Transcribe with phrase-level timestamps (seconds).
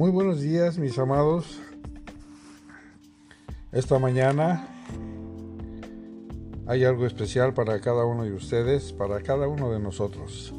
[0.00, 1.60] Muy buenos días mis amados.
[3.70, 4.66] Esta mañana
[6.66, 10.54] hay algo especial para cada uno de ustedes, para cada uno de nosotros.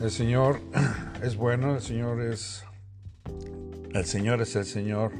[0.00, 0.60] El Señor
[1.22, 2.64] es bueno, el Señor es
[3.92, 5.12] el Señor es el Señor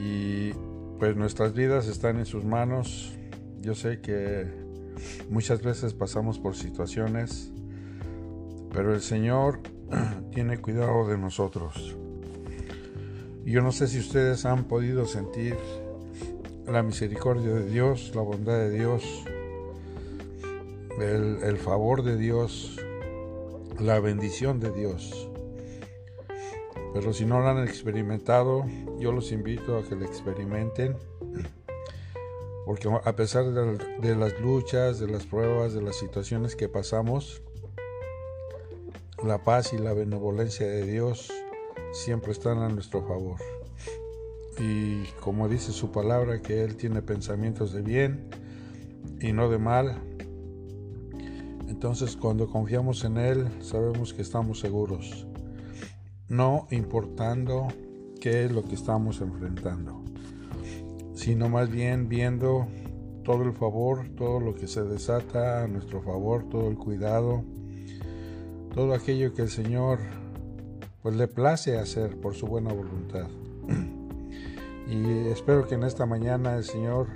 [0.00, 0.52] y
[1.00, 3.18] pues nuestras vidas están en sus manos.
[3.62, 4.46] Yo sé que
[5.28, 7.50] muchas veces pasamos por situaciones,
[8.72, 9.58] pero el Señor
[10.32, 11.96] tiene cuidado de nosotros.
[13.44, 15.56] Yo no sé si ustedes han podido sentir
[16.66, 19.24] la misericordia de Dios, la bondad de Dios,
[21.00, 22.76] el, favor de Dios,
[23.80, 25.28] la bendición de Dios.
[26.94, 28.64] Pero si no lo han experimentado,
[28.98, 30.96] yo los invito a que lo experimenten.
[32.64, 37.42] Porque a pesar de, las luchas, de las pruebas, de las situaciones que pasamos,
[39.24, 41.32] la paz y la benevolencia de Dios
[41.92, 43.36] siempre están a nuestro favor.
[44.58, 48.28] Y como dice su palabra, que Él tiene pensamientos de bien
[49.20, 50.02] y no de mal.
[51.68, 55.26] Entonces cuando confiamos en Él, sabemos que estamos seguros,
[56.28, 57.68] no importando
[58.20, 60.02] qué es lo que estamos enfrentando,
[61.14, 62.66] sino más bien viendo
[63.24, 67.44] todo el favor, todo lo que se desata a nuestro favor, todo el cuidado,
[68.74, 69.98] todo aquello que el Señor
[71.02, 73.28] pues le place hacer por su buena voluntad.
[74.88, 77.06] Y espero que en esta mañana el Señor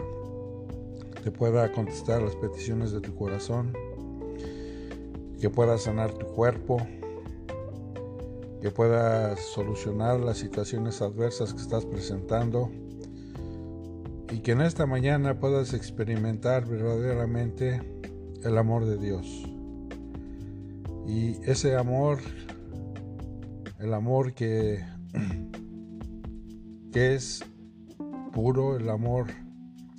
[1.22, 3.76] te pueda contestar las peticiones de tu corazón,
[5.40, 6.78] que pueda sanar tu cuerpo,
[8.62, 12.70] que pueda solucionar las situaciones adversas que estás presentando
[14.30, 17.82] y que en esta mañana puedas experimentar verdaderamente
[18.42, 19.55] el amor de Dios.
[21.06, 22.18] Y ese amor,
[23.78, 24.84] el amor que,
[26.92, 27.44] que es
[28.32, 29.28] puro, el amor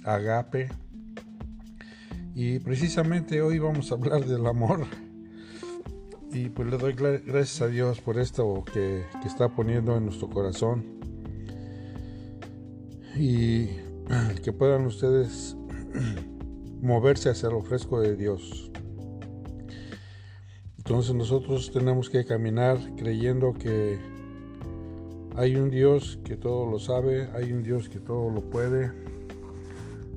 [0.04, 0.70] agape.
[2.36, 4.86] Y precisamente hoy vamos a hablar del amor.
[6.32, 10.30] Y pues le doy gracias a Dios por esto que, que está poniendo en nuestro
[10.30, 10.86] corazón.
[13.16, 13.68] Y
[14.44, 15.56] que puedan ustedes
[16.82, 18.72] moverse hacia lo fresco de Dios.
[20.88, 24.00] Entonces nosotros tenemos que caminar creyendo que
[25.36, 28.94] hay un Dios que todo lo sabe, hay un Dios que todo lo puede,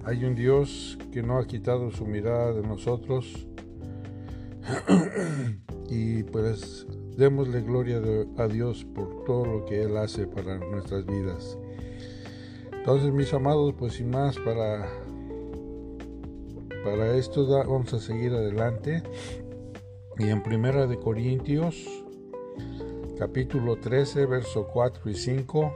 [0.04, 3.48] hay un Dios que no ha quitado su mirada de nosotros
[5.90, 8.00] y pues démosle gloria
[8.36, 11.58] a Dios por todo lo que Él hace para nuestras vidas.
[12.72, 14.88] Entonces mis amados, pues sin más para,
[16.84, 19.02] para esto vamos a seguir adelante.
[20.20, 21.82] Y en Primera de Corintios,
[23.18, 25.72] capítulo 13, verso 4 y 5,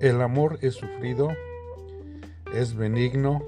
[0.00, 1.28] el amor es sufrido,
[2.52, 3.44] es benigno,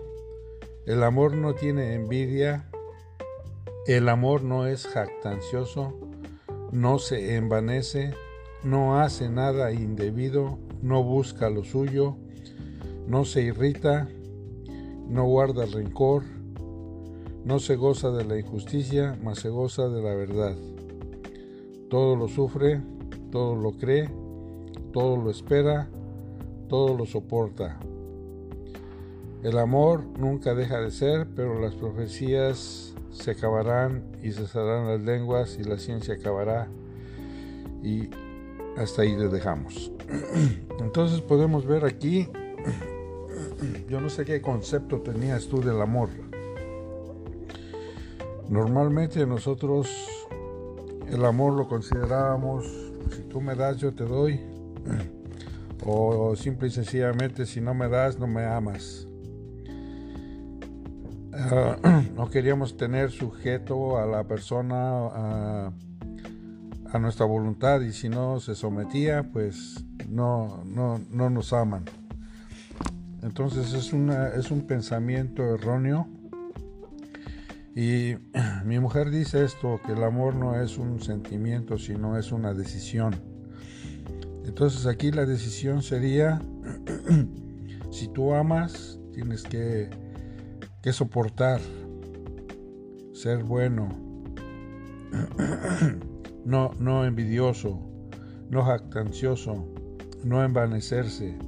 [0.87, 2.71] el amor no tiene envidia,
[3.89, 5.99] el amor no es jactancioso,
[6.71, 8.15] no se envanece,
[8.63, 12.17] no hace nada indebido, no busca lo suyo,
[13.09, 14.09] no se irrita,
[15.09, 16.23] no guarda rencor,
[17.45, 20.57] no se goza de la injusticia, mas se goza de la verdad.
[21.91, 22.81] Todo lo sufre,
[23.31, 24.09] todo lo cree,
[24.93, 25.89] todo lo espera,
[26.69, 27.81] todo lo soporta.
[29.43, 35.59] El amor nunca deja de ser, pero las profecías se acabarán y cesarán las lenguas
[35.59, 36.69] y la ciencia acabará.
[37.83, 38.09] Y
[38.77, 39.91] hasta ahí le dejamos.
[40.79, 42.29] Entonces podemos ver aquí,
[43.89, 46.09] yo no sé qué concepto tenías tú del amor.
[48.53, 49.89] Normalmente nosotros
[51.09, 52.67] el amor lo considerábamos,
[53.17, 54.43] si tú me das yo te doy,
[55.87, 59.09] o simple y sencillamente si no me das no me amas.
[61.33, 61.79] Ah,
[62.15, 65.73] no queríamos tener sujeto a la persona a,
[66.93, 71.87] a, nuestra voluntad y si no se sometía pues no, no, no nos aman.
[73.23, 76.07] Entonces es, una, es un pensamiento erróneo
[77.75, 78.17] y
[78.65, 83.15] mi mujer dice esto, que el amor no es un sentimiento, sino es una decisión.
[84.45, 86.41] Entonces aquí la decisión sería,
[87.91, 89.89] si tú amas, tienes que,
[90.83, 91.61] que soportar,
[93.13, 93.89] ser bueno,
[96.45, 97.81] no, no envidioso,
[98.51, 99.67] no jactancioso,
[100.25, 101.39] no envanecerse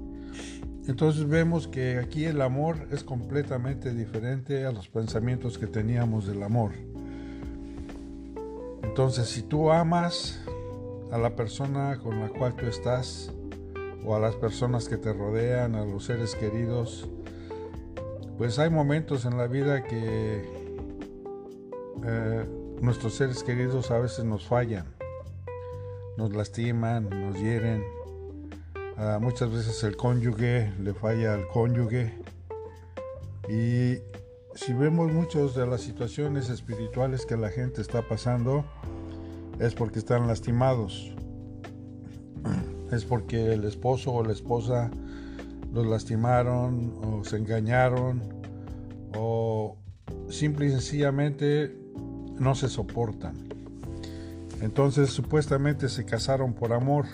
[0.87, 6.43] entonces vemos que aquí el amor es completamente diferente a los pensamientos que teníamos del
[6.43, 6.73] amor.
[8.83, 10.45] Entonces si tú amas,
[11.15, 13.33] a la persona con la cual tú estás
[14.05, 17.09] o a las personas que te rodean, a los seres queridos,
[18.37, 20.45] pues hay momentos en la vida que
[22.05, 22.47] eh,
[22.81, 24.87] nuestros seres queridos a veces nos fallan,
[26.17, 27.85] nos lastiman, nos hieren.
[28.97, 32.15] Ah, muchas veces el cónyuge le falla al cónyuge.
[33.49, 33.99] Y
[34.55, 38.65] si vemos muchas de las situaciones espirituales que la gente está pasando,
[39.59, 41.13] es porque están lastimados.
[42.93, 44.91] Es porque el esposo o la esposa
[45.73, 48.23] los lastimaron o se engañaron
[49.17, 49.77] o
[50.29, 51.77] simple y sencillamente
[52.39, 53.49] no se soportan.
[54.61, 57.07] Entonces supuestamente se casaron por amor.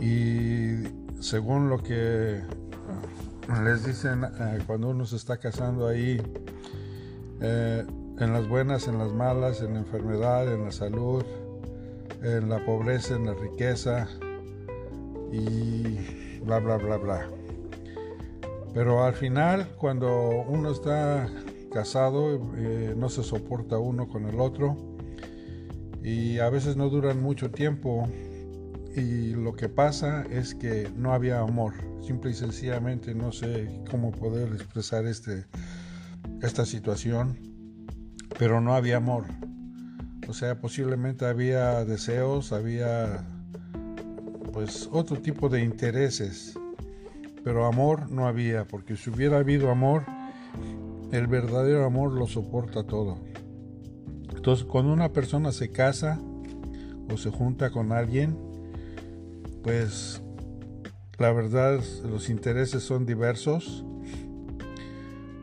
[0.00, 0.84] Y
[1.20, 2.40] según lo que
[3.64, 6.20] les dicen eh, cuando uno se está casando ahí,
[7.40, 7.84] eh,
[8.18, 11.24] en las buenas, en las malas, en la enfermedad, en la salud,
[12.22, 14.08] en la pobreza, en la riqueza
[15.32, 17.28] y bla, bla, bla, bla.
[18.74, 21.28] Pero al final, cuando uno está
[21.72, 24.76] casado, eh, no se soporta uno con el otro
[26.02, 28.08] y a veces no duran mucho tiempo
[28.96, 31.74] y lo que pasa es que no había amor.
[32.02, 35.46] Simple y sencillamente no sé cómo poder expresar este,
[36.42, 37.38] esta situación,
[38.38, 39.24] pero no había amor.
[40.28, 43.24] O sea, posiblemente había deseos, había
[44.52, 46.58] pues otro tipo de intereses,
[47.44, 50.04] pero amor no había, porque si hubiera habido amor,
[51.12, 53.18] el verdadero amor lo soporta todo.
[54.34, 56.20] Entonces, cuando una persona se casa
[57.12, 58.49] o se junta con alguien,
[59.62, 60.22] pues
[61.18, 63.84] la verdad los intereses son diversos.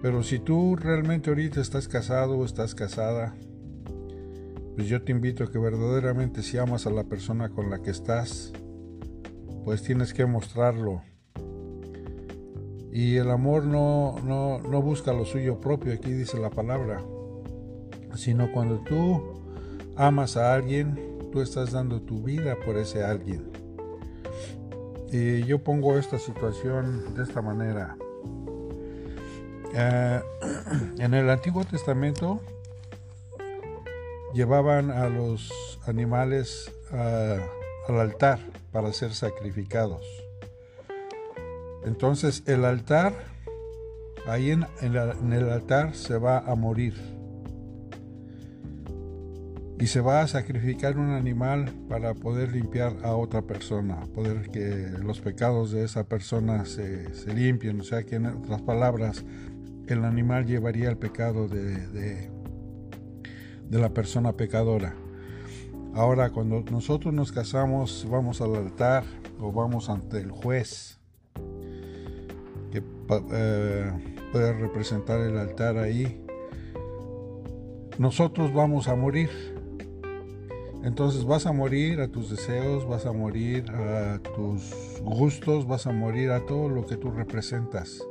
[0.02, 3.36] Pero si tú realmente ahorita estás casado o estás casada,
[4.76, 7.90] pues yo te invito a que verdaderamente si amas a la persona con la que
[7.90, 8.54] estás,
[9.66, 11.02] pues tienes que mostrarlo.
[12.92, 17.04] Y el amor no, no, no busca lo suyo propio, aquí dice la palabra,
[18.16, 19.22] sino cuando tú
[19.96, 23.57] amas a alguien, tú estás dando tu vida por ese alguien.
[25.12, 27.96] Y yo pongo esta situación de esta manera.
[29.74, 30.22] Eh,
[31.00, 32.42] en el Antiguo Testamento
[34.34, 38.40] llevaban a los animales al altar
[38.72, 40.06] para ser sacrificados.
[41.86, 43.14] Entonces el altar,
[44.26, 47.17] ahí en, el altar se va a morir.
[49.80, 54.88] Y se va a sacrificar un animal para poder limpiar a otra persona, poder que
[55.04, 57.80] los pecados de esa persona se, limpien.
[57.82, 59.24] O sea que en otras palabras,
[59.88, 62.30] el animal llevaría el pecado de,
[63.70, 64.96] de la persona pecadora.
[65.94, 69.04] Ahora, cuando nosotros nos casamos, vamos al altar
[69.40, 71.00] o vamos ante el juez,
[72.72, 72.84] que
[73.34, 73.92] eh,
[74.32, 76.24] puede representar el altar ahí.
[77.98, 79.57] Nosotros vamos a morir.
[80.84, 85.92] Entonces vas a morir a tus deseos, vas a morir a tus gustos, vas a
[85.92, 88.02] morir a todo lo que tú representas.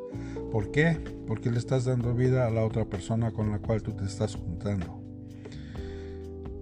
[0.50, 0.98] ¿Por qué?
[1.26, 4.34] Porque le estás dando vida a la otra persona con la cual tú te estás
[4.34, 5.02] juntando.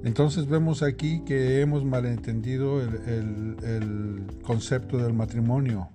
[0.05, 5.89] Entonces vemos aquí que hemos malentendido el, concepto del matrimonio.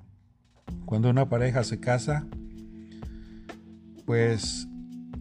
[0.86, 2.26] Cuando una pareja se casa,
[4.06, 4.68] pues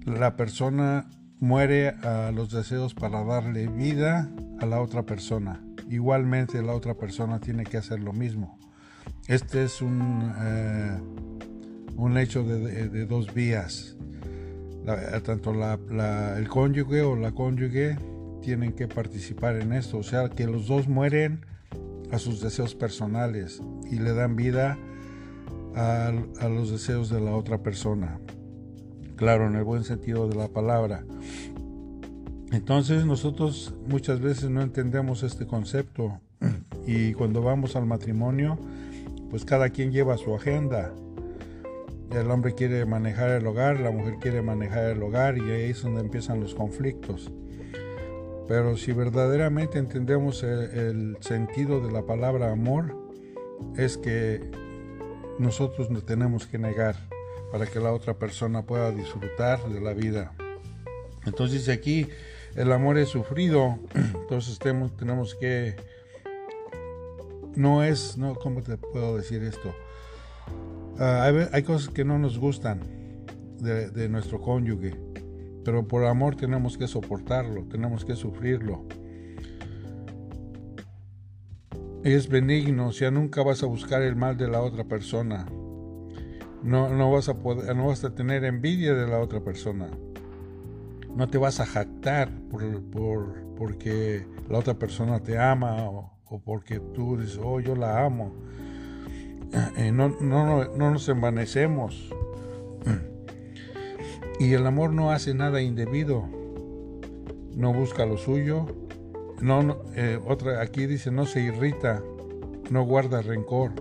[0.07, 4.31] la persona muere a los deseos para darle vida
[4.61, 5.63] a la otra persona.
[5.89, 8.59] Igualmente la otra persona tiene que hacer lo mismo.
[9.27, 10.99] Este es un, eh,
[11.97, 13.97] un hecho de, dos vías.
[15.25, 15.53] tanto
[16.37, 17.97] el cónyuge o la cónyuge
[18.41, 21.45] tienen que participar en esto, o sea, que los dos mueren
[22.11, 23.61] a sus deseos personales
[23.91, 24.79] y le dan vida
[25.75, 26.13] a,
[26.49, 28.19] los deseos de la otra persona.
[29.17, 31.05] Claro, en el buen sentido de la palabra.
[32.53, 36.21] Entonces nosotros muchas veces no entendemos este concepto
[36.87, 38.59] y cuando vamos al matrimonio,
[39.31, 40.93] pues cada quien lleva su agenda.
[42.11, 45.83] El hombre quiere manejar el hogar, la mujer quiere manejar el hogar y ahí es
[45.83, 47.31] donde empiezan los conflictos.
[48.49, 52.97] Pero si verdaderamente entendemos el, sentido de la palabra amor,
[53.77, 54.41] es que
[55.39, 56.97] nosotros nos tenemos que negar
[57.53, 60.33] para que la otra persona pueda disfrutar de la vida.
[61.27, 62.09] Entonces aquí
[62.55, 65.77] el amor es sufrido, entonces tenemos, que...
[67.57, 69.75] No es, no, ¿cómo te puedo decir esto?
[70.99, 72.81] Ah, hay, cosas que no nos gustan
[73.61, 75.09] de nuestro cónyuge
[75.69, 78.87] pero por amor tenemos que soportarlo, tenemos que sufrirlo.
[82.03, 85.45] es benigno, o sea, nunca vas a buscar el mal de la otra persona.
[86.63, 89.91] No, no, vas a no vas a tener envidia de la otra persona.
[91.15, 96.79] No te vas a jactar por, por porque la otra persona te ama o, porque
[96.79, 98.33] tú dices, oh, yo la amo.
[99.77, 102.11] Eh, no, no, no nos envanecemos.
[104.39, 106.29] Y el amor no hace nada indebido.
[107.57, 108.67] No busca lo suyo.
[109.41, 112.03] No, eh, otra aquí dice no se irrita,
[112.71, 113.73] no guarda rencor.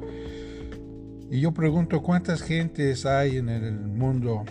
[1.29, 4.45] Y yo pregunto cuántas gentes hay en el mundo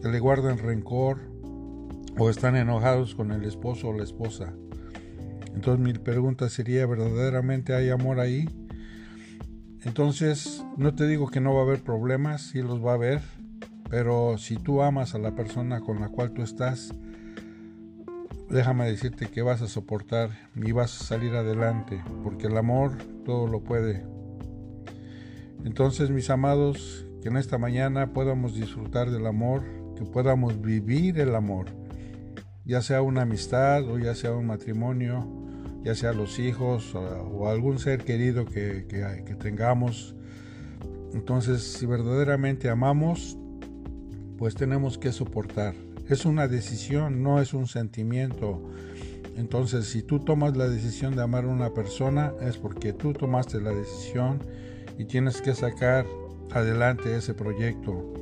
[0.00, 1.31] que le guardan rencor
[2.18, 4.52] o están enojados con el esposo o la esposa.
[5.54, 8.48] Entonces mi pregunta sería, ¿verdaderamente hay amor ahí?
[9.84, 13.20] Entonces, no te digo que no va a haber problemas, sí los va a haber,
[13.90, 16.94] pero si tú amas a la persona con la cual tú estás,
[18.48, 22.92] déjame decirte que vas a soportar y vas a salir adelante, porque el amor
[23.24, 24.06] todo lo puede.
[25.64, 29.62] Entonces, mis amados, que en esta mañana podamos disfrutar del amor,
[29.96, 31.66] que podamos vivir el amor,
[32.64, 35.26] ya sea una amistad o ya sea un matrimonio,
[35.84, 40.14] ya sea los hijos o, algún ser querido que, que tengamos.
[41.12, 43.36] Entonces, si verdaderamente amamos,
[44.38, 45.74] pues tenemos que soportar.
[46.08, 48.62] Es una decisión, no es un sentimiento.
[49.36, 53.60] Entonces, si tú tomas la decisión de amar a una persona, es porque tú tomaste
[53.60, 54.40] la decisión
[54.98, 56.06] y tienes que sacar
[56.52, 58.21] adelante ese proyecto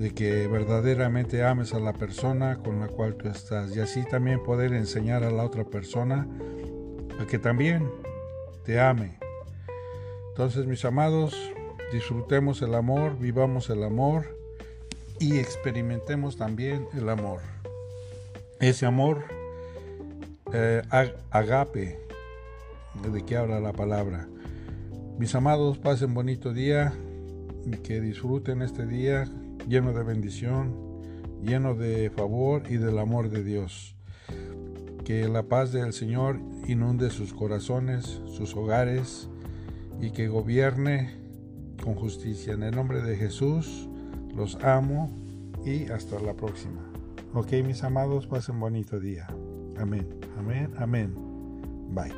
[0.00, 4.42] de que verdaderamente ames a la persona con la cual tú estás y así también
[4.42, 6.26] poder enseñar a la otra persona
[7.20, 7.86] a que también
[8.64, 9.18] te ame.
[10.30, 11.36] Entonces, mis amados,
[11.92, 14.38] disfrutemos el amor, vivamos el amor
[15.18, 17.42] y experimentemos también el amor.
[18.58, 19.24] Ese amor
[20.54, 20.80] eh,
[21.30, 21.98] agape,
[23.12, 24.26] de que habla la palabra.
[25.18, 26.94] Mis amados, pasen bonito día
[27.66, 29.30] y que disfruten este día
[29.68, 30.74] lleno de bendición,
[31.42, 33.96] lleno de favor y del amor de Dios.
[35.04, 39.28] Que la paz del Señor inunde sus corazones, sus hogares
[40.00, 41.10] y que gobierne
[41.82, 42.52] con justicia.
[42.52, 43.88] En el nombre de Jesús,
[44.34, 45.10] los amo
[45.64, 46.80] y hasta la próxima.
[47.34, 49.26] Ok, mis amados, pasen bonito día.
[49.76, 50.06] Amén,
[50.38, 51.14] amén, amén.
[51.90, 52.12] Bye.